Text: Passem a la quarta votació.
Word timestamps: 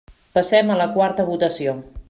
Passem 0.37 0.71
a 0.71 0.79
la 0.81 0.87
quarta 0.97 1.29
votació. 1.31 1.77